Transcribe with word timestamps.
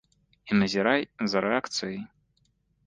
І 0.53 0.57
назірай 0.61 1.01
за 1.35 1.45
рэакцыяй. 1.49 2.03